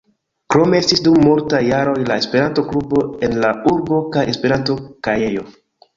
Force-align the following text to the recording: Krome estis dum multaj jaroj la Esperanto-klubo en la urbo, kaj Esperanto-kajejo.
Krome 0.53 0.79
estis 0.83 1.01
dum 1.07 1.19
multaj 1.25 1.59
jaroj 1.67 2.07
la 2.11 2.17
Esperanto-klubo 2.23 3.03
en 3.29 3.37
la 3.45 3.55
urbo, 3.73 4.01
kaj 4.17 4.29
Esperanto-kajejo. 4.35 5.47